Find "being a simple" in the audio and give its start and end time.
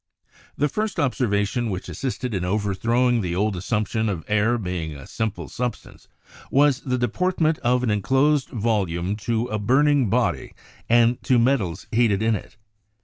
4.57-5.47